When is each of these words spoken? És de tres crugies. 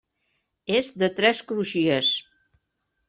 És 0.77 0.89
de 1.03 1.09
tres 1.19 1.43
crugies. 1.51 2.11